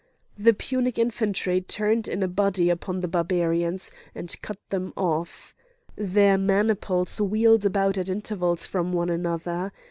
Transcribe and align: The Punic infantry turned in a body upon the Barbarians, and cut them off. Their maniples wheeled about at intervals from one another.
The 0.35 0.53
Punic 0.55 0.97
infantry 0.97 1.61
turned 1.61 2.07
in 2.07 2.23
a 2.23 2.27
body 2.27 2.71
upon 2.71 3.01
the 3.01 3.07
Barbarians, 3.07 3.91
and 4.15 4.35
cut 4.41 4.57
them 4.71 4.93
off. 4.97 5.53
Their 5.95 6.39
maniples 6.39 7.21
wheeled 7.21 7.67
about 7.67 7.99
at 7.99 8.09
intervals 8.09 8.65
from 8.65 8.93
one 8.93 9.11
another. 9.11 9.71